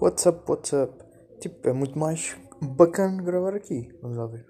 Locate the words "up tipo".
0.72-1.70